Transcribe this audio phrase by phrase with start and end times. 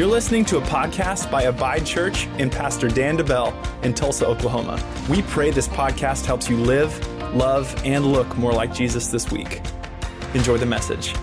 [0.00, 3.52] You're listening to a podcast by Abide Church and Pastor Dan DeBell
[3.84, 4.82] in Tulsa, Oklahoma.
[5.10, 9.60] We pray this podcast helps you live, love, and look more like Jesus this week.
[10.32, 11.14] Enjoy the message.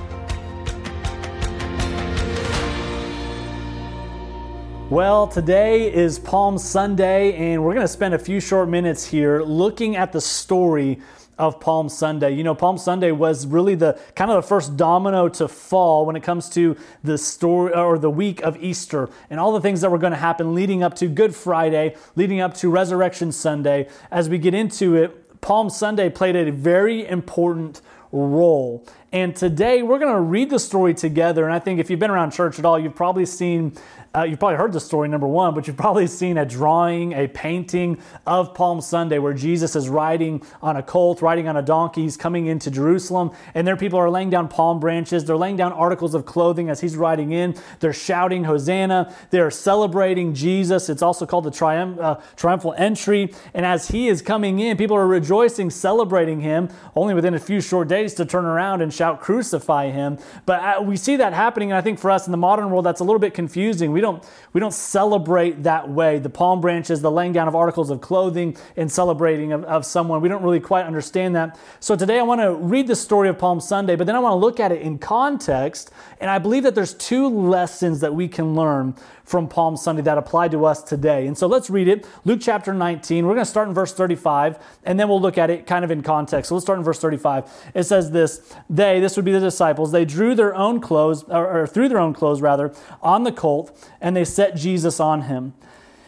[4.91, 9.41] Well, today is Palm Sunday, and we're going to spend a few short minutes here
[9.41, 10.99] looking at the story
[11.37, 12.33] of Palm Sunday.
[12.33, 16.15] You know, Palm Sunday was really the kind of the first domino to fall when
[16.15, 19.91] it comes to the story or the week of Easter and all the things that
[19.91, 23.87] were going to happen leading up to Good Friday, leading up to Resurrection Sunday.
[24.11, 27.81] As we get into it, Palm Sunday played a very important
[28.11, 28.85] role.
[29.11, 31.45] And today we're going to read the story together.
[31.45, 33.73] And I think if you've been around church at all, you've probably seen
[34.17, 37.27] uh, you've probably heard the story, number one, but you've probably seen a drawing, a
[37.27, 42.01] painting of Palm Sunday where Jesus is riding on a colt, riding on a donkey,
[42.01, 45.23] he's coming into Jerusalem, and there people are laying down palm branches.
[45.25, 47.55] They're laying down articles of clothing as he's riding in.
[47.79, 49.13] They're shouting, Hosanna.
[49.29, 50.89] They're celebrating Jesus.
[50.89, 53.33] It's also called the uh, triumphal entry.
[53.53, 57.61] And as he is coming in, people are rejoicing, celebrating him, only within a few
[57.61, 60.17] short days to turn around and shout, Crucify him.
[60.47, 62.85] But uh, we see that happening, and I think for us in the modern world,
[62.85, 63.91] that's a little bit confusing.
[63.91, 66.19] We don't don't we don't celebrate that way.
[66.19, 70.21] The palm branches, the laying down of articles of clothing, and celebrating of, of someone.
[70.21, 71.59] We don't really quite understand that.
[71.79, 74.33] So today I want to read the story of Palm Sunday, but then I want
[74.33, 75.91] to look at it in context.
[76.19, 78.95] And I believe that there's two lessons that we can learn
[79.27, 81.27] from Palm Sunday that apply to us today.
[81.27, 82.07] And so let's read it.
[82.23, 83.25] Luke chapter 19.
[83.25, 85.91] We're going to start in verse 35, and then we'll look at it kind of
[85.91, 86.47] in context.
[86.47, 87.71] So let's start in verse 35.
[87.75, 91.63] It says this They, this would be the disciples, they drew their own clothes, or,
[91.63, 95.53] or threw their own clothes rather, on the colt, and they set Jesus on him.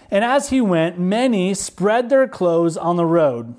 [0.09, 3.53] And as he went, many spread their clothes on the road.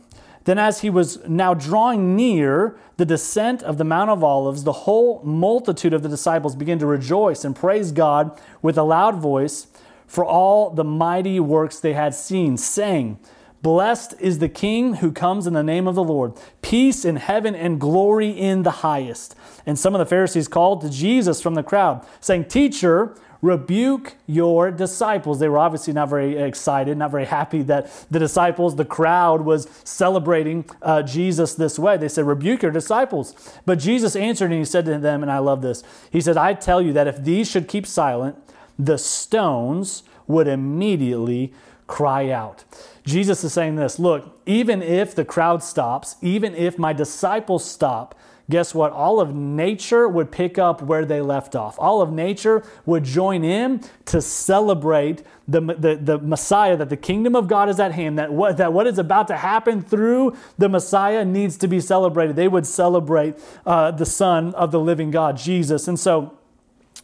[0.44, 4.72] Then, as he was now drawing near the descent of the Mount of Olives, the
[4.72, 9.66] whole multitude of the disciples began to rejoice and praise God with a loud voice
[10.06, 13.19] for all the mighty works they had seen, saying,
[13.62, 16.32] Blessed is the King who comes in the name of the Lord.
[16.62, 19.36] Peace in heaven and glory in the highest.
[19.66, 24.71] And some of the Pharisees called to Jesus from the crowd, saying, Teacher, rebuke your
[24.71, 25.39] disciples.
[25.39, 29.69] They were obviously not very excited, not very happy that the disciples, the crowd, was
[29.84, 31.97] celebrating uh, Jesus this way.
[31.97, 33.34] They said, Rebuke your disciples.
[33.65, 36.55] But Jesus answered and he said to them, and I love this He said, I
[36.55, 38.37] tell you that if these should keep silent,
[38.78, 41.53] the stones would immediately
[41.87, 42.65] cry out.
[43.05, 48.15] Jesus is saying this look, even if the crowd stops, even if my disciples stop,
[48.50, 48.93] guess what?
[48.93, 51.77] All of nature would pick up where they left off.
[51.78, 57.34] All of nature would join in to celebrate the, the, the Messiah, that the kingdom
[57.34, 60.69] of God is at hand, that what, that what is about to happen through the
[60.69, 62.37] Messiah needs to be celebrated.
[62.37, 65.89] They would celebrate uh, the Son of the living God, Jesus.
[65.89, 66.37] And so,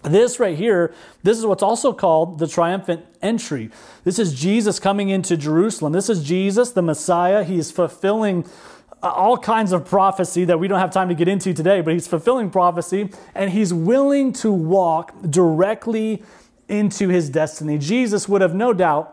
[0.02, 3.70] this right here, this is what's also called the triumphant entry.
[4.04, 5.92] This is Jesus coming into Jerusalem.
[5.92, 7.44] This is Jesus, the Messiah.
[7.44, 8.46] He is fulfilling
[9.02, 11.92] uh, all kinds of prophecy that we don't have time to get into today, but
[11.92, 16.22] he's fulfilling prophecy and he's willing to walk directly
[16.68, 17.78] into his destiny.
[17.78, 19.12] Jesus would have no doubt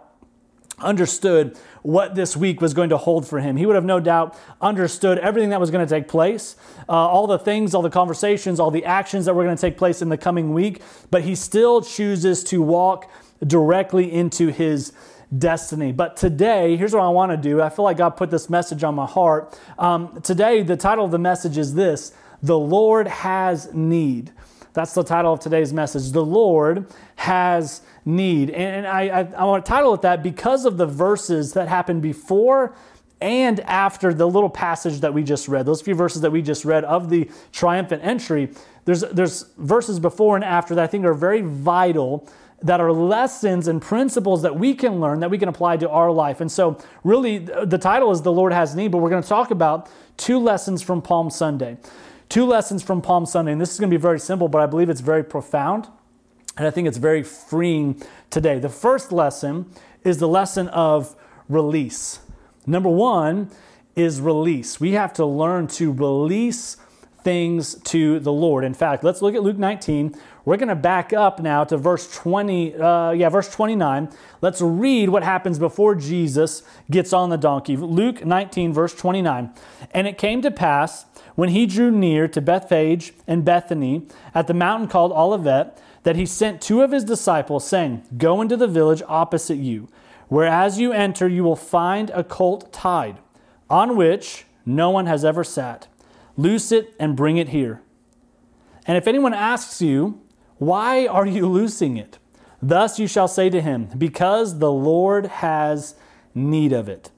[0.80, 3.58] understood what this week was going to hold for him.
[3.58, 6.56] He would have no doubt understood everything that was going to take place,
[6.90, 9.78] uh, all the things, all the conversations, all the actions that were going to take
[9.78, 13.12] place in the coming week, but he still chooses to walk
[13.46, 14.94] directly into his
[15.38, 15.92] destiny.
[15.92, 17.62] But today, here's what I want to do.
[17.62, 19.58] I feel like God put this message on my heart.
[19.78, 24.32] Um, today, the title of the message is this The Lord Has Need.
[24.74, 26.12] That's the title of today's message.
[26.12, 28.50] The Lord has need.
[28.50, 32.02] And I, I, I want to title it that because of the verses that happened
[32.02, 32.76] before
[33.22, 36.66] and after the little passage that we just read, those few verses that we just
[36.66, 38.50] read of the triumphant entry,
[38.86, 42.28] there's, there's verses before and after that I think are very vital
[42.64, 46.12] that are lessons and principles that we can learn that we can apply to our
[46.12, 46.42] life.
[46.42, 49.52] And so, really, the title is The Lord Has Need, but we're going to talk
[49.52, 51.78] about two lessons from Palm Sunday.
[52.34, 53.52] Two lessons from Palm Sunday.
[53.52, 55.88] And this is going to be very simple, but I believe it's very profound.
[56.58, 58.58] And I think it's very freeing today.
[58.58, 59.68] The first lesson
[60.04, 61.16] is the lesson of
[61.48, 62.22] release.
[62.66, 63.52] Number one
[63.96, 64.80] is release.
[64.80, 66.78] We have to learn to release
[67.24, 68.64] things to the Lord.
[68.64, 70.16] In fact, let's look at Luke 19.
[70.46, 74.10] We're going to back up now to verse 20, uh, yeah, verse 29.
[74.42, 77.78] Let's read what happens before Jesus gets on the donkey.
[77.78, 79.52] Luke 19, verse 29.
[79.92, 81.06] And it came to pass
[81.36, 86.26] when he drew near to Bethphage and Bethany at the mountain called Olivet that he
[86.26, 89.88] sent two of his disciples, saying, Go into the village opposite you,
[90.28, 93.18] where as you enter you will find a colt tied,
[93.70, 95.88] on which no one has ever sat.
[96.36, 97.82] Loose it and bring it here.
[98.86, 100.22] And if anyone asks you,
[100.58, 102.20] why are you loosing it?
[102.62, 105.96] Thus you shall say to him, Because the Lord has
[106.34, 107.12] need of it.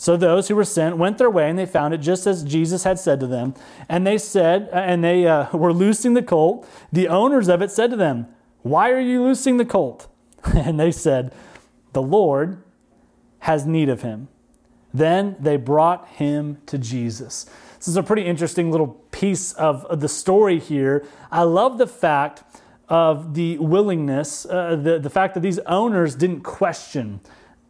[0.00, 2.84] So those who were sent went their way, and they found it just as Jesus
[2.84, 3.54] had said to them.
[3.86, 6.66] And they said, uh, and they uh, were loosing the colt.
[6.90, 8.26] The owners of it said to them,
[8.62, 10.08] Why are you loosing the colt?
[10.54, 11.34] and they said,
[11.92, 12.62] The Lord
[13.40, 14.28] has need of him.
[14.92, 17.46] Then they brought him to Jesus.
[17.78, 21.06] This is a pretty interesting little piece of the story here.
[21.30, 22.42] I love the fact
[22.88, 27.20] of the willingness, uh, the, the fact that these owners didn't question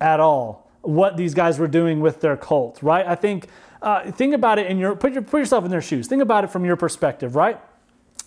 [0.00, 3.06] at all what these guys were doing with their cult, right?
[3.06, 3.48] I think,
[3.82, 6.08] uh, think about it in your, put, your, put yourself in their shoes.
[6.08, 7.60] Think about it from your perspective, right?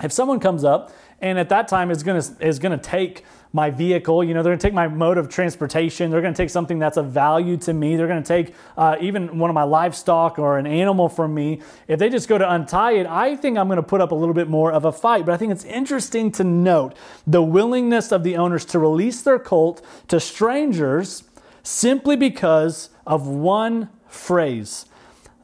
[0.01, 3.24] If someone comes up and at that time is going to is going to take
[3.53, 4.23] my vehicle.
[4.23, 6.09] You know, they're going to take my mode of transportation.
[6.09, 7.95] They're going to take something that's of value to me.
[7.95, 11.61] They're going to take uh, even one of my livestock or an animal from me.
[11.88, 14.15] If they just go to untie it, I think I'm going to put up a
[14.15, 15.25] little bit more of a fight.
[15.25, 16.95] But I think it's interesting to note
[17.27, 21.23] the willingness of the owners to release their colt to strangers
[21.61, 24.85] simply because of one phrase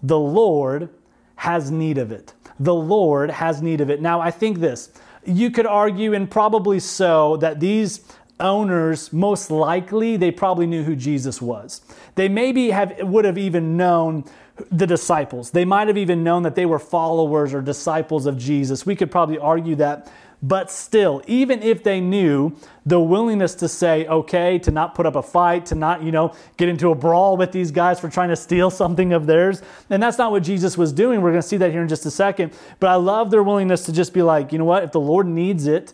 [0.02, 0.90] the Lord
[1.36, 2.34] has need of it.
[2.60, 4.02] The Lord has need of it.
[4.02, 4.92] Now, I think this
[5.26, 8.02] you could argue, and probably so, that these
[8.40, 11.82] owners most likely they probably knew who Jesus was.
[12.16, 14.24] They maybe have would have even known
[14.72, 15.52] the disciples.
[15.52, 18.86] They might have even known that they were followers or disciples of Jesus.
[18.86, 22.56] We could probably argue that but still, even if they knew
[22.86, 26.34] the willingness to say, okay, to not put up a fight, to not, you know,
[26.56, 29.62] get into a brawl with these guys for trying to steal something of theirs.
[29.90, 31.22] And that's not what Jesus was doing.
[31.22, 32.54] We're going to see that here in just a second.
[32.80, 34.84] But I love their willingness to just be like, you know what?
[34.84, 35.94] If the Lord needs it,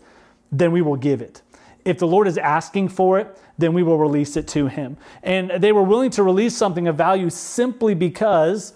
[0.52, 1.42] then we will give it.
[1.84, 4.98] If the Lord is asking for it, then we will release it to him.
[5.24, 8.74] And they were willing to release something of value simply because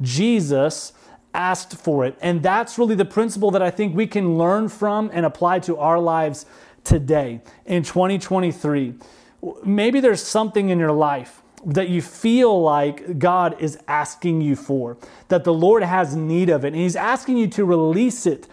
[0.00, 0.92] Jesus
[1.36, 2.18] asked for it.
[2.20, 5.76] And that's really the principle that I think we can learn from and apply to
[5.76, 6.46] our lives
[6.82, 8.94] today in 2023.
[9.64, 14.96] Maybe there's something in your life that you feel like God is asking you for,
[15.28, 18.46] that the Lord has need of it, and He's asking you to release it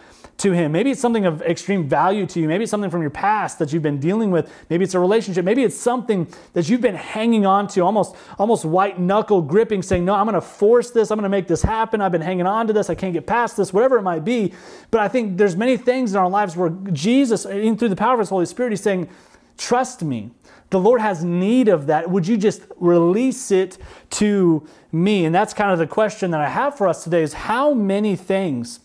[0.43, 0.73] to Him.
[0.73, 2.49] Maybe it's something of extreme value to you.
[2.49, 4.51] Maybe it's something from your past that you've been dealing with.
[4.69, 5.45] Maybe it's a relationship.
[5.45, 10.03] Maybe it's something that you've been hanging on to, almost, almost white knuckle gripping, saying,
[10.03, 11.11] No, I'm going to force this.
[11.11, 12.01] I'm going to make this happen.
[12.01, 12.89] I've been hanging on to this.
[12.89, 14.53] I can't get past this, whatever it might be.
[14.91, 18.19] But I think there's many things in our lives where Jesus, through the power of
[18.19, 19.09] His Holy Spirit, He's saying,
[19.57, 20.31] Trust me.
[20.71, 22.09] The Lord has need of that.
[22.09, 23.77] Would you just release it
[24.11, 25.23] to me?
[25.23, 28.15] And that's kind of the question that I have for us today is how many
[28.15, 28.79] things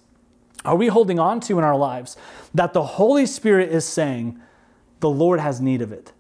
[0.65, 2.17] are we holding on to in our lives
[2.55, 4.41] that the Holy Spirit is saying
[5.01, 6.13] the Lord has need of it?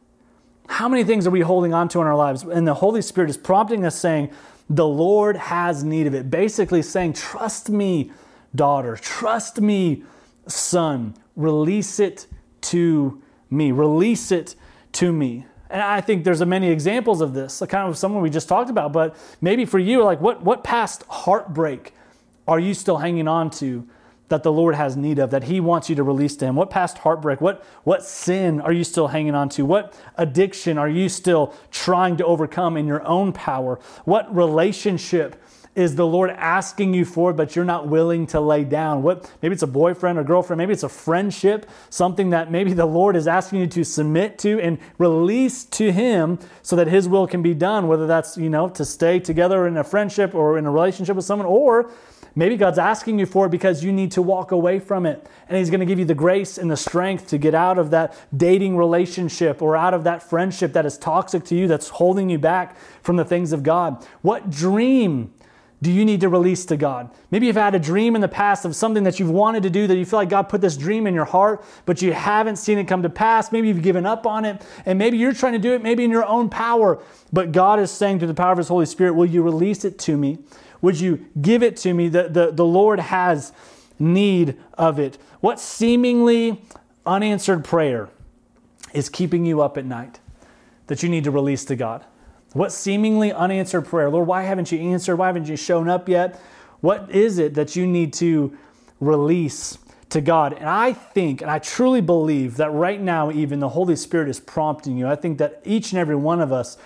[0.68, 2.42] How many things are we holding on to in our lives?
[2.42, 4.30] And the Holy Spirit is prompting us saying,
[4.70, 6.30] the Lord has need of it.
[6.30, 8.10] Basically saying, trust me,
[8.54, 10.04] daughter, trust me,
[10.46, 12.26] son, release it
[12.60, 14.54] to me, release it
[14.92, 15.46] to me.
[15.70, 18.70] And I think there's a many examples of this, kind of someone we just talked
[18.70, 21.92] about, but maybe for you, like what, what past heartbreak
[22.46, 23.86] are you still hanging on to
[24.28, 26.56] that the Lord has need of, that He wants you to release to Him?
[26.56, 27.40] What past heartbreak?
[27.40, 29.64] What, what sin are you still hanging on to?
[29.64, 33.78] What addiction are you still trying to overcome in your own power?
[34.04, 35.42] What relationship
[35.74, 39.02] is the Lord asking you for, but you're not willing to lay down?
[39.02, 42.84] What maybe it's a boyfriend or girlfriend, maybe it's a friendship, something that maybe the
[42.84, 47.28] Lord is asking you to submit to and release to Him so that His will
[47.28, 50.66] can be done, whether that's, you know, to stay together in a friendship or in
[50.66, 51.92] a relationship with someone, or
[52.38, 55.28] Maybe God's asking you for it because you need to walk away from it.
[55.48, 57.90] And He's going to give you the grace and the strength to get out of
[57.90, 62.30] that dating relationship or out of that friendship that is toxic to you, that's holding
[62.30, 64.06] you back from the things of God.
[64.22, 65.34] What dream
[65.82, 67.10] do you need to release to God?
[67.32, 69.88] Maybe you've had a dream in the past of something that you've wanted to do
[69.88, 72.78] that you feel like God put this dream in your heart, but you haven't seen
[72.78, 73.50] it come to pass.
[73.50, 76.12] Maybe you've given up on it, and maybe you're trying to do it maybe in
[76.12, 77.02] your own power,
[77.32, 79.98] but God is saying through the power of His Holy Spirit, Will you release it
[80.00, 80.38] to me?
[80.80, 82.08] Would you give it to me?
[82.08, 83.52] The, the, the Lord has
[83.98, 85.18] need of it.
[85.40, 86.62] What seemingly
[87.04, 88.08] unanswered prayer
[88.92, 90.20] is keeping you up at night
[90.86, 92.04] that you need to release to God?
[92.52, 94.08] What seemingly unanswered prayer?
[94.08, 95.16] Lord, why haven't you answered?
[95.16, 96.40] Why haven't you shown up yet?
[96.80, 98.56] What is it that you need to
[99.00, 99.78] release
[100.10, 100.54] to God?
[100.54, 104.40] And I think, and I truly believe that right now, even the Holy Spirit is
[104.40, 105.06] prompting you.
[105.06, 106.78] I think that each and every one of us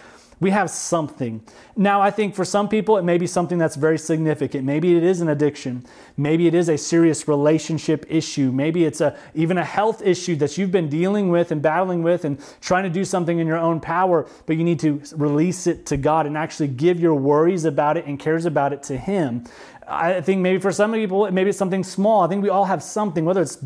[0.43, 1.41] we have something.
[1.77, 4.65] Now, I think for some people, it may be something that's very significant.
[4.65, 5.87] Maybe it is an addiction.
[6.17, 8.51] Maybe it is a serious relationship issue.
[8.51, 12.25] Maybe it's a, even a health issue that you've been dealing with and battling with
[12.25, 15.87] and trying to do something in your own power, but you need to release it
[15.87, 19.45] to God and actually give your worries about it and cares about it to Him.
[19.93, 22.23] I think maybe for some people, maybe it's something small.
[22.23, 23.57] I think we all have something, whether it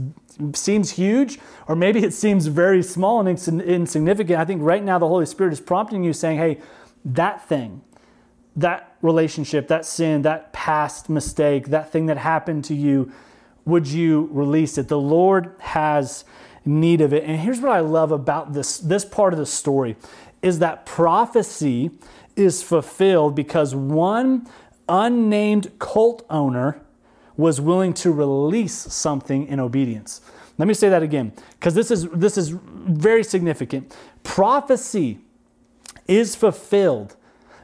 [0.55, 4.39] seems huge or maybe it seems very small and insignificant.
[4.39, 6.61] I think right now the Holy Spirit is prompting you, saying, hey,
[7.05, 7.83] that thing,
[8.57, 13.13] that relationship, that sin, that past mistake, that thing that happened to you,
[13.65, 14.89] would you release it?
[14.89, 16.25] The Lord has
[16.65, 17.25] need of it.
[17.25, 19.97] And here's what I love about this, this part of the story
[20.43, 21.91] is that prophecy
[22.37, 24.47] is fulfilled because one
[24.89, 26.81] unnamed cult owner
[27.37, 30.21] was willing to release something in obedience.
[30.59, 33.95] Let me say that again because this is this is very significant.
[34.23, 35.19] Prophecy
[36.09, 37.17] is fulfilled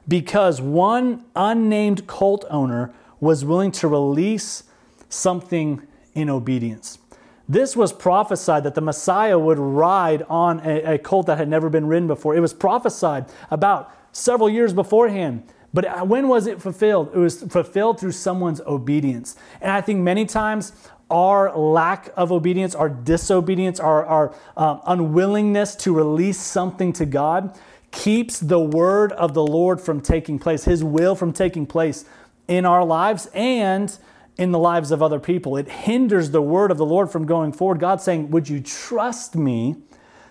[0.07, 4.65] because one unnamed cult owner was willing to release
[5.09, 5.83] something
[6.15, 6.99] in obedience.
[7.49, 11.69] This was prophesied that the Messiah would ride on a, a colt that had never
[11.69, 12.35] been ridden before.
[12.35, 15.45] It was prophesied about several years beforehand.
[15.75, 17.11] But when was it fulfilled?
[17.15, 19.37] It was fulfilled through someone's obedience.
[19.61, 20.73] And I think many times
[21.11, 27.59] our lack of obedience, our disobedience, our, our um, unwillingness to release something to God
[27.91, 32.07] keeps the word of the Lord from taking place, His will from taking place
[32.49, 33.97] in our lives and
[34.39, 35.57] in the lives of other people.
[35.57, 37.79] It hinders the word of the Lord from going forward.
[37.79, 39.77] God saying, Would you trust me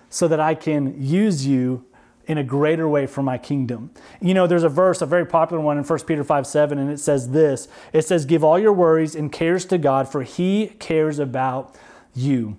[0.10, 1.86] so that I can use you
[2.32, 3.92] in a greater way for my kingdom?
[4.22, 6.90] You know, there's a verse, a very popular one in 1 Peter 5 7, and
[6.90, 10.68] it says this It says, Give all your worries and cares to God, for he
[10.80, 11.76] cares about
[12.16, 12.58] you.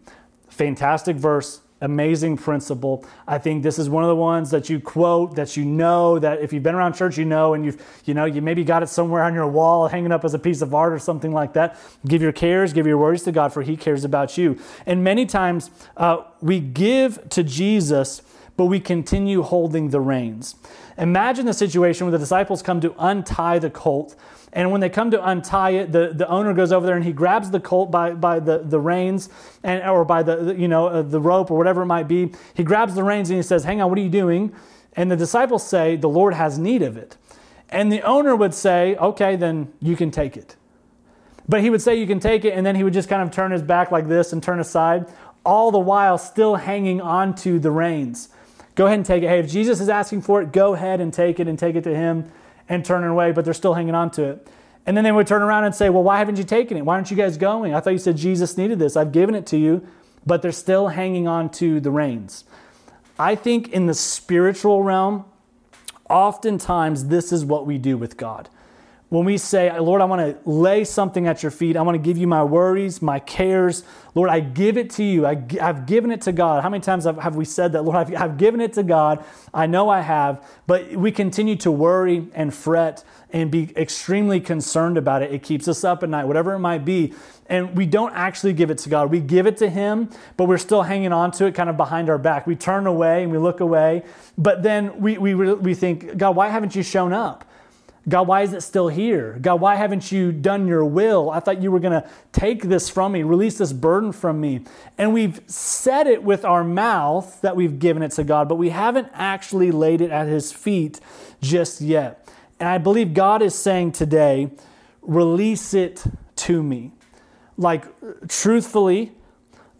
[0.49, 3.05] Fantastic verse amazing principle.
[3.26, 6.41] I think this is one of the ones that you quote that you know that
[6.41, 8.87] if you've been around church, you know, and you've, you know, you maybe got it
[8.88, 11.76] somewhere on your wall hanging up as a piece of art or something like that.
[12.07, 14.59] Give your cares, give your worries to God, for He cares about you.
[14.87, 18.23] And many times uh, we give to Jesus,
[18.57, 20.57] but we continue holding the reins.
[20.99, 24.15] Imagine the situation where the disciples come to untie the colt
[24.53, 27.13] and when they come to untie it, the, the owner goes over there and he
[27.13, 29.31] grabs the colt by, by the, the reins
[29.63, 32.33] and, or by the, you know, uh, the rope or whatever it might be.
[32.53, 34.55] He grabs the reins and he says, Hang on, what are you doing?
[34.95, 37.17] And the disciples say, The Lord has need of it.
[37.71, 40.57] And the owner would say, Okay, then you can take it.
[41.49, 42.53] But he would say, You can take it.
[42.53, 45.07] And then he would just kind of turn his back like this and turn aside,
[45.47, 48.29] all the while still hanging onto the reins.
[48.75, 49.29] Go ahead and take it.
[49.29, 51.85] Hey, if Jesus is asking for it, go ahead and take it and take it
[51.85, 52.31] to him
[52.69, 54.49] and turning away, but they're still hanging on to it.
[54.87, 56.85] And then they would turn around and say, Well, why haven't you taken it?
[56.85, 57.75] Why aren't you guys going?
[57.75, 58.97] I thought you said Jesus needed this.
[58.97, 59.87] I've given it to you,
[60.26, 62.45] but they're still hanging on to the reins.
[63.19, 65.26] I think in the spiritual realm,
[66.09, 68.49] oftentimes this is what we do with God
[69.12, 72.02] when we say, Lord, I want to lay something at your feet, I want to
[72.02, 73.85] give you my worries, my cares.
[74.14, 75.26] Lord, I give it to you.
[75.26, 76.62] I, have given it to God.
[76.62, 77.83] How many times have, we said that?
[77.83, 79.23] Lord, I've, I've given it to God.
[79.52, 83.04] I know I have, but we continue to worry and fret
[83.35, 85.31] and be extremely concerned about it.
[85.31, 87.12] It keeps us up at night, whatever it might be.
[87.49, 89.11] And we don't actually give it to God.
[89.11, 92.09] We give it to Him, but we're still hanging on to it kind of behind
[92.09, 92.47] our back.
[92.47, 94.04] We turn away and we look away,
[94.38, 97.47] but then we, we, we think, God, why haven't you shown up?
[98.09, 99.39] God, why is it still here?
[99.41, 101.31] God, why haven't you done your will?
[101.31, 104.65] I thought you were going to take this from me, release this burden from me.
[104.99, 108.71] And we've said it with our mouth that we've given it to God, but we
[108.71, 110.99] haven't actually laid it at His feet
[111.41, 112.29] just yet.
[112.59, 114.51] And I believe God is saying today,
[115.01, 116.05] release it
[116.37, 116.93] to me.
[117.57, 117.85] Like,
[118.29, 119.13] truthfully,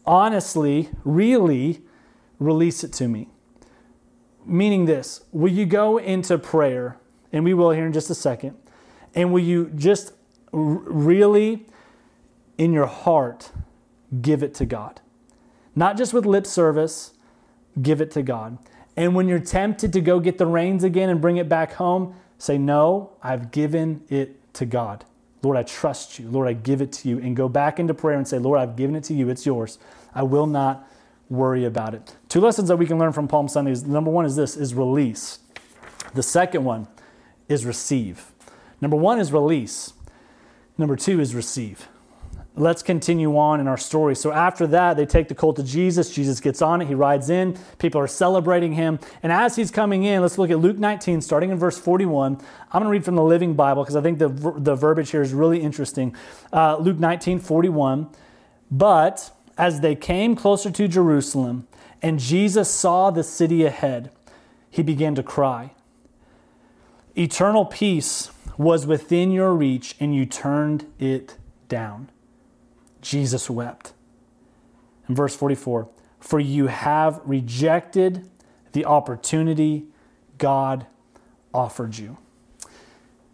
[0.07, 1.83] honestly, really,
[2.38, 3.29] release it to me.
[4.47, 6.99] Meaning this, will you go into prayer?
[7.32, 8.56] And we will here in just a second.
[9.14, 10.12] And will you just
[10.52, 11.66] really,
[12.58, 13.50] in your heart,
[14.20, 15.00] give it to God?
[15.74, 17.14] Not just with lip service,
[17.80, 18.58] give it to God.
[18.96, 22.14] And when you're tempted to go get the reins again and bring it back home,
[22.36, 25.04] say, No, I've given it to God.
[25.42, 26.28] Lord, I trust you.
[26.28, 27.18] Lord, I give it to you.
[27.18, 29.28] And go back into prayer and say, Lord, I've given it to you.
[29.28, 29.78] It's yours.
[30.14, 30.88] I will not
[31.28, 32.16] worry about it.
[32.28, 33.84] Two lessons that we can learn from Palm Sundays.
[33.84, 35.40] Number one is this is release.
[36.14, 36.86] The second one
[37.49, 38.32] is receive.
[38.80, 39.92] Number one is release.
[40.76, 41.88] Number two is receive.
[42.54, 44.14] Let's continue on in our story.
[44.14, 46.14] So after that, they take the colt to Jesus.
[46.14, 46.88] Jesus gets on it.
[46.88, 47.58] He rides in.
[47.78, 48.99] People are celebrating him.
[49.22, 52.34] And as he's coming in, let's look at Luke 19, starting in verse 41.
[52.34, 55.22] I'm going to read from the Living Bible because I think the, the verbiage here
[55.22, 56.14] is really interesting.
[56.52, 58.11] Uh, Luke 19, 41.
[58.70, 61.66] But as they came closer to Jerusalem
[62.02, 64.11] and Jesus saw the city ahead,
[64.70, 65.72] he began to cry
[67.16, 71.37] Eternal peace was within your reach and you turned it
[71.69, 72.11] down.
[73.00, 73.92] Jesus wept.
[75.09, 75.88] In verse 44,
[76.21, 78.28] for you have rejected
[78.73, 79.87] the opportunity
[80.38, 80.87] God
[81.52, 82.16] offered you.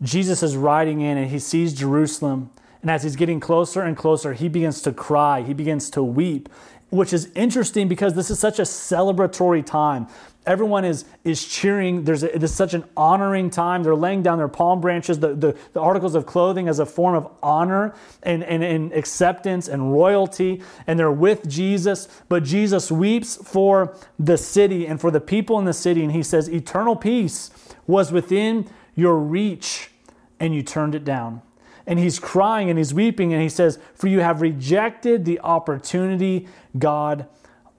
[0.02, 2.50] Jesus is riding in and he sees Jerusalem.
[2.80, 6.48] And as he's getting closer and closer, he begins to cry, he begins to weep,
[6.90, 10.06] which is interesting because this is such a celebratory time.
[10.48, 12.04] Everyone is, is cheering.
[12.04, 13.82] There's a, this is such an honoring time.
[13.82, 17.14] They're laying down their palm branches, the, the, the articles of clothing as a form
[17.14, 20.62] of honor and, and, and acceptance and royalty.
[20.86, 22.08] And they're with Jesus.
[22.30, 26.02] But Jesus weeps for the city and for the people in the city.
[26.02, 27.50] And he says, Eternal peace
[27.86, 29.90] was within your reach,
[30.40, 31.42] and you turned it down
[31.86, 36.46] and he's crying and he's weeping and he says, For you have rejected the opportunity
[36.78, 37.26] God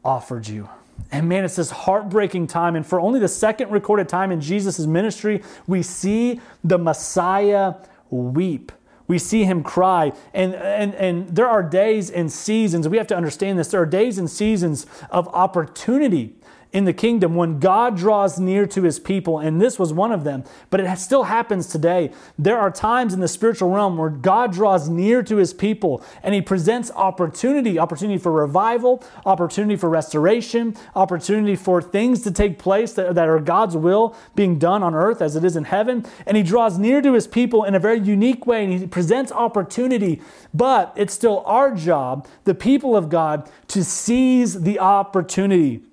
[0.03, 0.67] offered you.
[1.11, 2.75] And man, it's this heartbreaking time.
[2.75, 7.75] And for only the second recorded time in Jesus' ministry, we see the Messiah
[8.09, 8.71] weep.
[9.07, 10.13] We see him cry.
[10.33, 13.69] And, and, and there are days and seasons, we have to understand this.
[13.69, 16.35] There are days and seasons of opportunity
[16.71, 20.23] in the kingdom when God draws near to his people, and this was one of
[20.23, 22.11] them, but it still happens today.
[22.37, 26.35] There are times in the spiritual realm where God draws near to his people and
[26.35, 32.93] he presents opportunity opportunity for revival, opportunity for restoration, opportunity for things to take place
[32.93, 36.05] that, that are God's will being done on earth as it is in heaven.
[36.25, 39.31] And he draws near to his people in a very unique way and he presents
[39.31, 40.21] opportunity,
[40.53, 45.83] but it's still our job, the people of God, to seize the opportunity.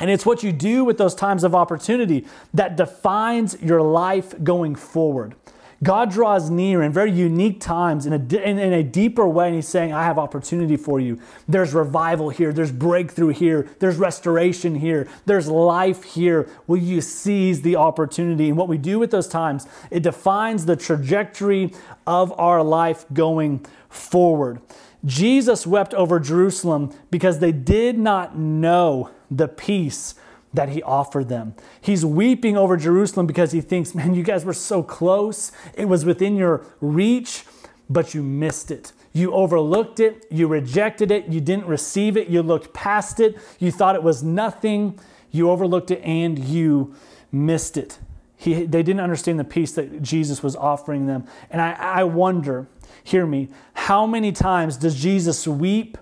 [0.00, 4.74] And it's what you do with those times of opportunity that defines your life going
[4.74, 5.34] forward.
[5.82, 9.54] God draws near in very unique times in a, in, in, a deeper way, and
[9.54, 11.18] He's saying, I have opportunity for you.
[11.48, 16.50] There's revival here, there's breakthrough here, there's restoration here, there's life here.
[16.66, 18.48] Will you seize the opportunity?
[18.48, 21.72] And what we do with those times, it defines the trajectory
[22.06, 24.60] of our life going forward.
[25.06, 30.14] Jesus wept over Jerusalem because they did not know the peace
[30.52, 31.54] that he offered them.
[31.80, 35.52] He's weeping over Jerusalem because he thinks, man, you guys were so close.
[35.74, 37.44] It was within your reach,
[37.88, 38.92] but you missed it.
[39.12, 40.26] You overlooked it.
[40.30, 41.26] You rejected it.
[41.28, 42.28] You didn't receive it.
[42.28, 43.36] You looked past it.
[43.58, 44.98] You thought it was nothing.
[45.30, 46.94] You overlooked it and you
[47.30, 47.98] missed it.
[48.36, 51.26] He, they didn't understand the peace that Jesus was offering them.
[51.50, 52.68] And I, I wonder,
[53.04, 55.98] hear me, how many times does Jesus weep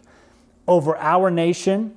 [0.67, 1.97] over our nation?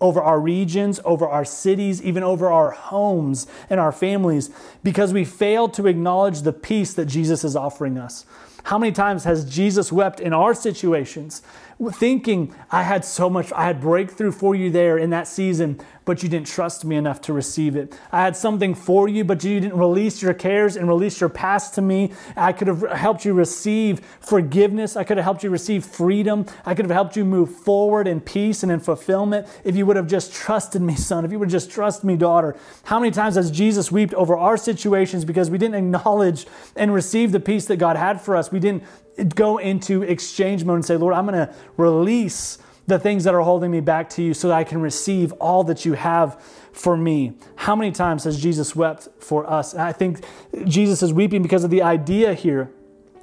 [0.00, 4.50] Over our regions, over our cities, even over our homes and our families
[4.82, 8.24] because we fail to acknowledge the peace that Jesus is offering us.
[8.64, 11.42] How many times has Jesus wept in our situations,
[11.92, 15.80] thinking, I had so much, I had breakthrough for you there in that season,
[16.10, 17.96] but you didn't trust me enough to receive it.
[18.10, 21.76] I had something for you, but you didn't release your cares and release your past
[21.76, 22.10] to me.
[22.36, 24.96] I could have helped you receive forgiveness.
[24.96, 26.46] I could have helped you receive freedom.
[26.66, 29.94] I could have helped you move forward in peace and in fulfillment if you would
[29.94, 32.56] have just trusted me, son, if you would just trust me, daughter.
[32.82, 36.44] How many times has Jesus wept over our situations because we didn't acknowledge
[36.74, 38.50] and receive the peace that God had for us?
[38.50, 38.82] We didn't
[39.36, 42.58] go into exchange mode and say, Lord, I'm going to release
[42.90, 45.64] the things that are holding me back to you so that I can receive all
[45.64, 46.40] that you have
[46.72, 47.32] for me.
[47.56, 49.72] How many times has Jesus wept for us?
[49.72, 50.24] And I think
[50.66, 52.70] Jesus is weeping because of the idea here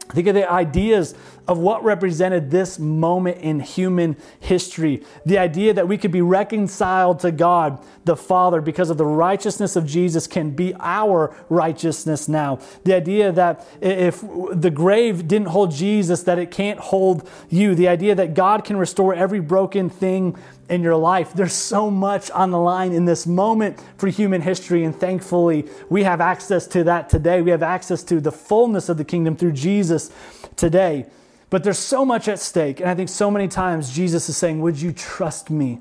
[0.09, 1.15] Think of the ideas
[1.47, 5.03] of what represented this moment in human history.
[5.25, 9.75] The idea that we could be reconciled to God the Father because of the righteousness
[9.75, 12.59] of Jesus can be our righteousness now.
[12.83, 17.75] The idea that if the grave didn't hold Jesus, that it can't hold you.
[17.75, 20.37] The idea that God can restore every broken thing
[20.69, 21.33] in your life.
[21.33, 26.03] There's so much on the line in this moment for human history, and thankfully, we
[26.03, 27.41] have access to that today.
[27.41, 30.11] We have access to the fullness of the kingdom through Jesus
[30.55, 31.05] today.
[31.49, 34.59] But there's so much at stake, and I think so many times Jesus is saying,
[34.61, 35.79] Would you trust me?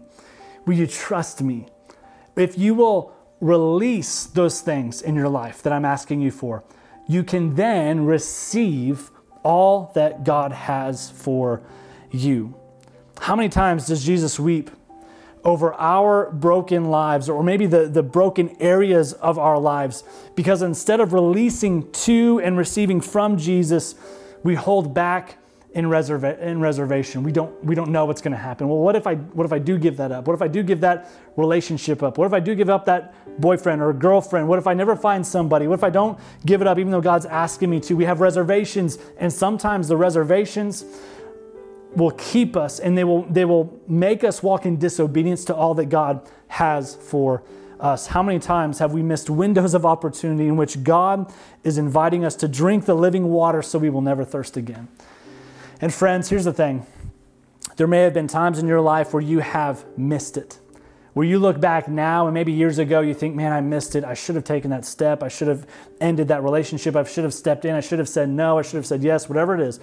[0.64, 1.66] Will you trust me?
[2.36, 6.64] If you will release those things in your life that I'm asking you for,
[7.08, 9.10] you can then receive
[9.42, 11.62] all that God has for
[12.10, 12.54] you.
[13.26, 14.70] How many times does Jesus weep
[15.44, 20.04] over our broken lives, or maybe the, the broken areas of our lives?
[20.36, 23.96] Because instead of releasing to and receiving from Jesus,
[24.44, 25.38] we hold back
[25.72, 27.24] in, reserva- in reservation.
[27.24, 28.68] We don't, we don't know what's going to happen.
[28.68, 30.28] Well, what if, I, what if I do give that up?
[30.28, 32.18] What if I do give that relationship up?
[32.18, 34.46] What if I do give up that boyfriend or girlfriend?
[34.46, 35.66] What if I never find somebody?
[35.66, 37.94] What if I don't give it up even though God's asking me to?
[37.94, 40.84] We have reservations, and sometimes the reservations
[41.96, 45.74] will keep us and they will, they will make us walk in disobedience to all
[45.74, 47.42] that God has for
[47.80, 48.08] us.
[48.08, 51.32] How many times have we missed windows of opportunity in which God
[51.64, 54.88] is inviting us to drink the living water so we will never thirst again?
[55.80, 56.86] And friends, here's the thing
[57.76, 60.58] there may have been times in your life where you have missed it,
[61.14, 64.04] where you look back now and maybe years ago you think, man, I missed it.
[64.04, 65.22] I should have taken that step.
[65.22, 65.66] I should have
[66.00, 66.94] ended that relationship.
[66.94, 67.74] I should have stepped in.
[67.74, 68.58] I should have said no.
[68.58, 69.80] I should have said yes, whatever it is.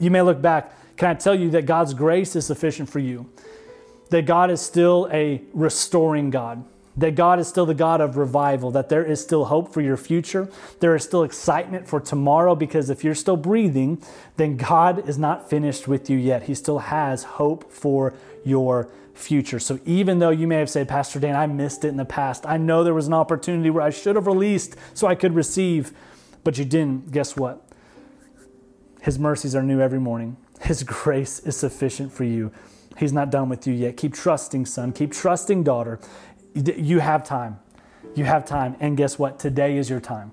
[0.00, 0.96] You may look back.
[0.96, 3.30] Can I tell you that God's grace is sufficient for you?
[4.08, 6.64] That God is still a restoring God
[6.96, 9.96] that God is still the God of revival, that there is still hope for your
[9.96, 10.48] future.
[10.80, 14.02] There is still excitement for tomorrow because if you're still breathing,
[14.36, 16.44] then God is not finished with you yet.
[16.44, 18.12] He still has hope for
[18.44, 19.58] your future.
[19.58, 22.44] So even though you may have said, Pastor Dan, I missed it in the past,
[22.46, 25.92] I know there was an opportunity where I should have released so I could receive,
[26.42, 27.66] but you didn't, guess what?
[29.00, 30.36] His mercies are new every morning.
[30.60, 32.52] His grace is sufficient for you.
[32.98, 33.96] He's not done with you yet.
[33.96, 34.92] Keep trusting, son.
[34.92, 35.98] Keep trusting, daughter.
[36.54, 37.58] You have time.
[38.14, 38.76] You have time.
[38.80, 39.38] And guess what?
[39.38, 40.32] Today is your time.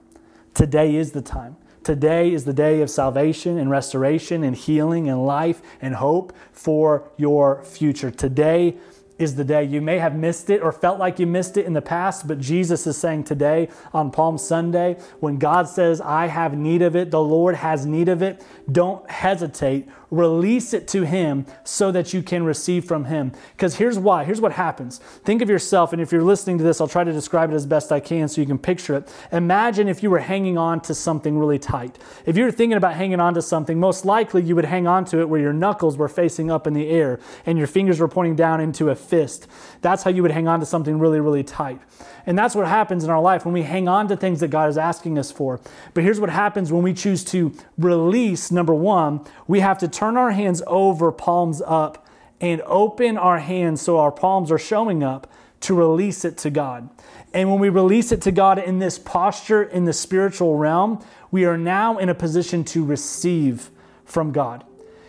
[0.53, 1.56] Today is the time.
[1.84, 7.10] Today is the day of salvation and restoration and healing and life and hope for
[7.15, 8.12] your future.
[8.12, 8.75] Today
[9.17, 9.63] is the day.
[9.63, 12.39] You may have missed it or felt like you missed it in the past, but
[12.39, 17.12] Jesus is saying today on Palm Sunday, when God says, I have need of it,
[17.12, 19.88] the Lord has need of it, don't hesitate.
[20.10, 23.34] Release it to Him so that you can receive from Him.
[23.51, 24.23] Because here's why.
[24.23, 24.99] Here's what happens.
[25.25, 27.65] Think of yourself, and if you're listening to this, I'll try to describe it as
[27.65, 29.13] best I can so you can picture it.
[29.34, 31.99] Imagine if you were hanging on to something really tight.
[32.25, 35.03] If you were thinking about hanging on to something, most likely you would hang on
[35.06, 38.08] to it where your knuckles were facing up in the air and your fingers were
[38.08, 39.48] pointing down into a fist.
[39.82, 41.80] That's how you would hang on to something really, really tight.
[42.26, 44.70] And that's what happens in our life when we hang on to things that God
[44.70, 45.62] is asking us for.
[45.93, 50.17] But here's what happens when we choose to release number one, we have to turn
[50.17, 52.06] our hands over, palms up,
[52.41, 56.89] and open our hands so our palms are showing up to release it to God.
[57.34, 61.46] And when we release it to God in this posture in the spiritual realm, we
[61.46, 63.70] are now in a position to receive
[64.06, 64.63] from God.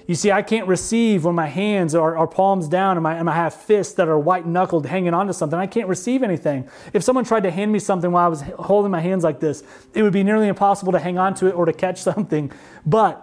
[0.09, 3.29] You see, I can't receive when my hands are, are palms down and, my, and
[3.29, 5.59] I have fists that are white knuckled hanging onto something.
[5.59, 6.66] I can't receive anything.
[6.94, 9.62] If someone tried to hand me something while I was holding my hands like this,
[9.92, 12.51] it would be nearly impossible to hang on to it or to catch something.
[12.87, 13.23] But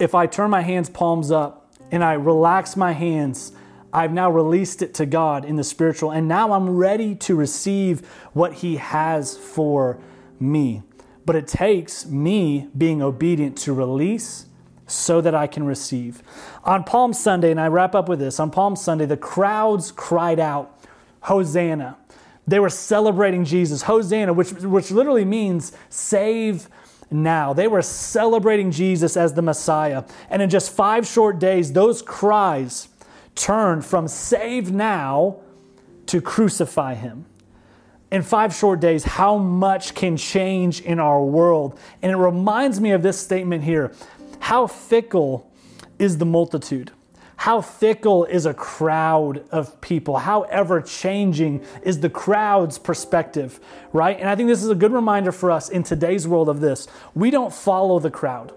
[0.00, 3.52] if I turn my hands palms up and I relax my hands,
[3.92, 8.04] I've now released it to God in the spiritual, and now I'm ready to receive
[8.32, 9.98] what He has for
[10.40, 10.82] me.
[11.24, 14.47] But it takes me being obedient to release
[14.88, 16.22] so that I can receive.
[16.64, 20.40] On Palm Sunday, and I wrap up with this on Palm Sunday, the crowds cried
[20.40, 20.74] out,
[21.20, 21.96] Hosanna.
[22.46, 26.68] They were celebrating Jesus, Hosanna, which, which literally means save
[27.10, 27.52] now.
[27.52, 30.04] They were celebrating Jesus as the Messiah.
[30.30, 32.88] And in just five short days, those cries
[33.34, 35.36] turned from save now
[36.06, 37.26] to crucify him.
[38.10, 41.78] In five short days, how much can change in our world?
[42.00, 43.92] And it reminds me of this statement here
[44.48, 45.52] how fickle
[45.98, 46.90] is the multitude?
[47.36, 50.16] How fickle is a crowd of people?
[50.16, 53.60] How ever changing is the crowd's perspective,
[53.92, 54.18] right?
[54.18, 56.88] And I think this is a good reminder for us in today's world of this.
[57.14, 58.54] We don't follow the crowd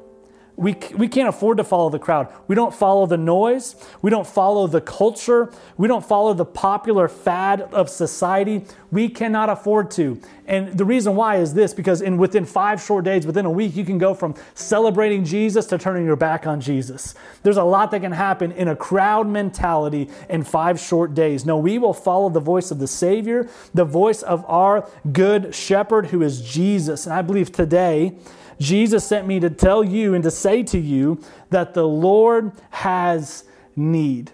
[0.61, 2.31] we, we can't afford to follow the crowd.
[2.47, 3.75] We don't follow the noise.
[4.03, 5.51] We don't follow the culture.
[5.75, 8.65] We don't follow the popular fad of society.
[8.91, 10.21] We cannot afford to.
[10.45, 13.75] And the reason why is this because in within five short days, within a week,
[13.75, 17.15] you can go from celebrating Jesus to turning your back on Jesus.
[17.41, 21.43] There's a lot that can happen in a crowd mentality in five short days.
[21.43, 26.07] No, we will follow the voice of the Savior, the voice of our good shepherd
[26.07, 27.07] who is Jesus.
[27.07, 28.15] And I believe today,
[28.61, 31.19] Jesus sent me to tell you and to say to you
[31.49, 33.43] that the Lord has
[33.75, 34.31] need.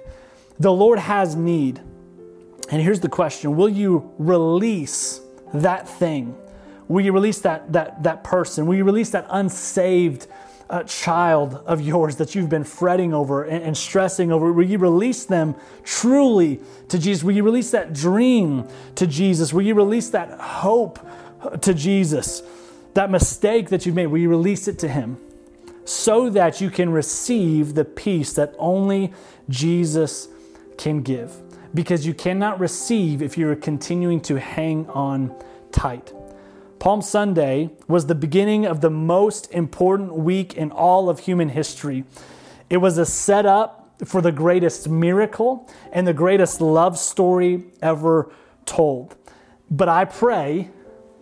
[0.60, 1.80] The Lord has need.
[2.70, 5.22] And here's the question Will you release
[5.54, 6.36] that thing?
[6.88, 8.66] Will you release that, that, that person?
[8.66, 10.28] Will you release that unsaved
[10.70, 14.52] uh, child of yours that you've been fretting over and, and stressing over?
[14.52, 16.60] Will you release them truly
[16.90, 17.24] to Jesus?
[17.24, 19.54] Will you release that dream to Jesus?
[19.54, 21.00] Will you release that hope
[21.62, 22.42] to Jesus?
[22.98, 25.20] That mistake that you've made, you release it to Him
[25.86, 29.14] so that you can receive the peace that only
[29.50, 30.28] Jesus
[30.80, 31.32] can give?
[31.76, 35.32] Because you cannot receive if you're continuing to hang on
[35.72, 36.12] tight.
[36.80, 42.04] Palm Sunday was the beginning of the most important week in all of human history.
[42.68, 48.32] It was a setup for the greatest miracle and the greatest love story ever
[48.66, 49.16] told.
[49.70, 50.72] But I pray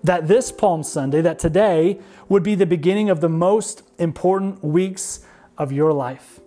[0.05, 5.21] that this Palm Sunday, that today would be the beginning of the most important weeks
[5.57, 6.39] of your life.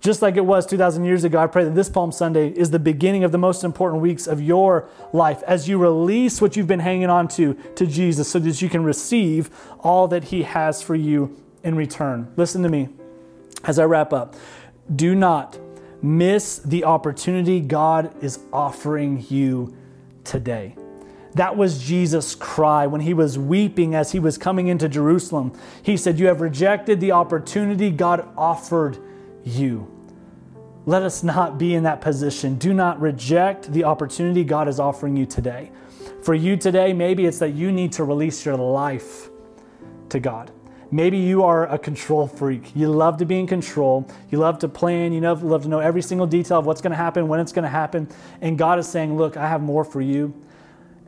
[0.00, 2.78] Just like it was 2,000 years ago, I pray that this Palm Sunday is the
[2.78, 6.80] beginning of the most important weeks of your life as you release what you've been
[6.80, 9.50] hanging on to to Jesus so that you can receive
[9.80, 12.32] all that He has for you in return.
[12.36, 12.88] Listen to me
[13.64, 14.34] as I wrap up.
[14.96, 15.58] Do not
[16.02, 19.76] miss the opportunity God is offering you
[20.24, 20.74] today.
[21.34, 25.52] That was Jesus' cry when he was weeping as he was coming into Jerusalem.
[25.82, 28.98] He said, You have rejected the opportunity God offered
[29.44, 29.88] you.
[30.86, 32.56] Let us not be in that position.
[32.56, 35.70] Do not reject the opportunity God is offering you today.
[36.22, 39.28] For you today, maybe it's that you need to release your life
[40.08, 40.50] to God.
[40.90, 42.74] Maybe you are a control freak.
[42.74, 44.08] You love to be in control.
[44.30, 45.12] You love to plan.
[45.12, 47.62] You love to know every single detail of what's going to happen, when it's going
[47.62, 48.08] to happen.
[48.40, 50.34] And God is saying, Look, I have more for you.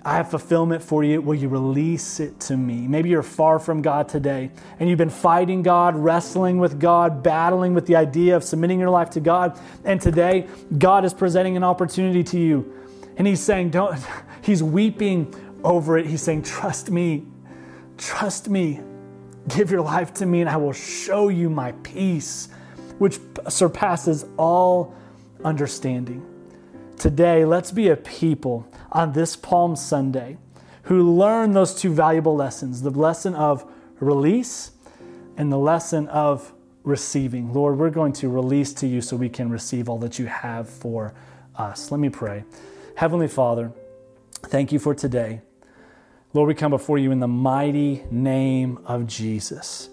[0.05, 1.21] I have fulfillment for you.
[1.21, 2.89] Will you release it to me?
[2.89, 7.73] Maybe you're far from God today and you've been fighting God, wrestling with God, battling
[7.73, 9.59] with the idea of submitting your life to God.
[9.85, 12.75] And today, God is presenting an opportunity to you.
[13.17, 13.97] And He's saying, Don't,
[14.43, 16.07] He's weeping over it.
[16.07, 17.25] He's saying, Trust me.
[17.97, 18.81] Trust me.
[19.49, 22.49] Give your life to me, and I will show you my peace,
[22.99, 24.95] which surpasses all
[25.45, 26.32] understanding.
[27.03, 30.39] Today, let's be a people on this Palm Sunday
[30.85, 34.71] who learn those two valuable lessons the lesson of release
[35.37, 36.53] and the lesson of
[36.85, 37.53] receiving.
[37.53, 40.71] Lord, we're going to release to you so we can receive all that you have
[40.71, 41.13] for
[41.57, 41.91] us.
[41.91, 42.45] Let me pray.
[42.95, 43.73] Heavenly Father,
[44.45, 45.41] thank you for today.
[46.33, 49.91] Lord, we come before you in the mighty name of Jesus.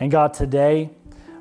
[0.00, 0.88] And God, today,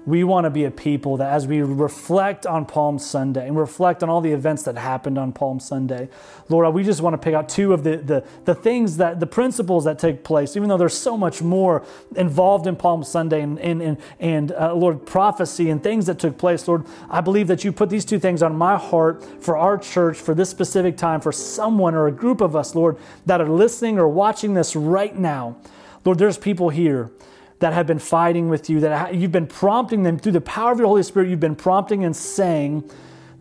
[0.07, 4.01] we want to be a people that as we reflect on Palm Sunday and reflect
[4.01, 6.07] on all the events that happened on Palm Sunday,
[6.47, 9.27] Lord, we just want to pick out two of the, the, the things that, the
[9.27, 13.59] principles that take place, even though there's so much more involved in Palm Sunday and,
[13.59, 16.69] and, and, and uh, Lord, prophecy and things that took place.
[16.69, 20.17] Lord, I believe that you put these two things on my heart for our church,
[20.17, 23.99] for this specific time, for someone or a group of us, Lord, that are listening
[23.99, 25.57] or watching this right now.
[26.05, 27.11] Lord, there's people here
[27.59, 30.77] that have been fighting with you, that you've been prompting them through the power of
[30.77, 32.89] your Holy Spirit, you've been prompting and saying,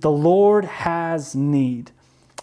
[0.00, 1.90] The Lord has need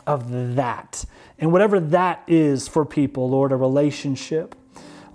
[0.05, 1.05] of that.
[1.39, 4.55] And whatever that is for people, Lord, a relationship.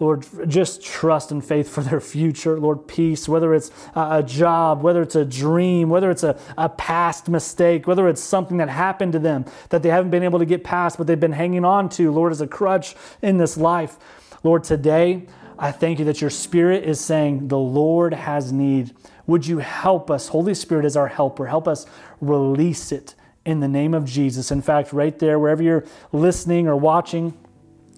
[0.00, 2.58] Lord, just trust and faith for their future.
[2.58, 7.28] Lord, peace, whether it's a job, whether it's a dream, whether it's a, a past
[7.28, 10.62] mistake, whether it's something that happened to them that they haven't been able to get
[10.62, 13.98] past, but they've been hanging on to, Lord, as a crutch in this life.
[14.44, 15.26] Lord, today
[15.58, 18.94] I thank you that your Spirit is saying, The Lord has need.
[19.26, 20.28] Would you help us?
[20.28, 21.46] Holy Spirit is our helper.
[21.46, 21.86] Help us
[22.20, 24.50] release it in the name of Jesus.
[24.50, 27.36] In fact, right there, wherever you're listening or watching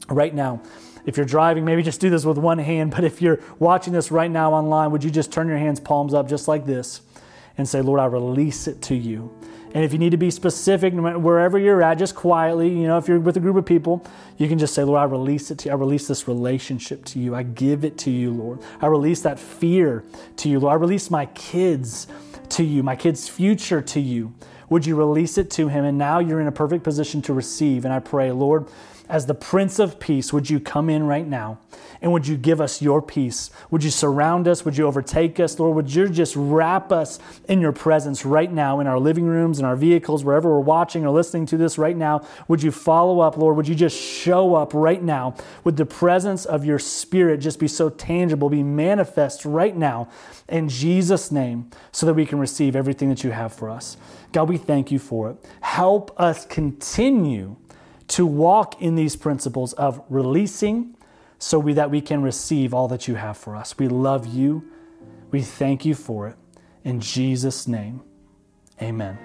[0.09, 0.63] right now,
[1.05, 2.93] if you're driving, maybe just do this with one hand.
[2.93, 6.15] But if you're watching this right now online, would you just turn your hands palms
[6.15, 7.03] up just like this
[7.59, 9.37] and say, Lord, I release it to you.
[9.73, 13.07] And if you need to be specific, wherever you're at, just quietly, you know, if
[13.07, 14.05] you're with a group of people,
[14.37, 15.73] you can just say, Lord, I release it to you.
[15.73, 17.37] I release this relationship to you.
[17.37, 18.59] I give it to you, Lord.
[18.81, 20.05] I release that fear
[20.39, 20.73] to you, Lord.
[20.73, 22.09] I release my kids
[22.51, 24.35] to you, my kids' future to you.
[24.71, 25.85] Would you release it to him?
[25.85, 27.85] And now you're in a perfect position to receive.
[27.85, 28.67] And I pray, Lord,
[29.11, 31.59] as the Prince of Peace, would you come in right now
[32.01, 33.51] and would you give us your peace?
[33.71, 34.65] Would you surround us?
[34.65, 35.59] Would you overtake us?
[35.59, 37.19] Lord, would you just wrap us
[37.49, 41.05] in your presence right now in our living rooms, in our vehicles, wherever we're watching
[41.05, 42.25] or listening to this right now?
[42.47, 43.57] Would you follow up, Lord?
[43.57, 45.35] Would you just show up right now?
[45.65, 50.09] Would the presence of your Spirit just be so tangible, be manifest right now
[50.49, 53.97] in Jesus' name so that we can receive everything that you have for us?
[54.33, 55.37] God, we thank you for it.
[55.63, 57.57] Help us continue
[58.11, 60.97] to walk in these principles of releasing
[61.39, 63.79] so we, that we can receive all that you have for us.
[63.79, 64.65] We love you.
[65.31, 66.37] We thank you for it.
[66.85, 68.03] In Jesus' name,
[68.81, 69.19] amen.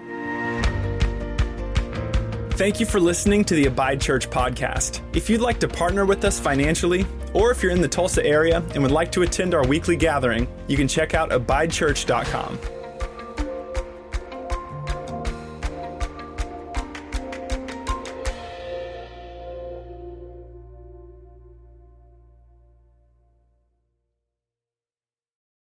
[2.51, 5.01] Thank you for listening to the Abide Church podcast.
[5.13, 8.63] If you'd like to partner with us financially, or if you're in the Tulsa area
[8.73, 12.74] and would like to attend our weekly gathering, you can check out abidechurch.com.